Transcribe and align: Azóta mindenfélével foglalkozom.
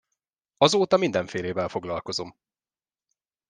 Azóta 0.57 0.97
mindenfélével 0.97 1.67
foglalkozom. 1.69 2.35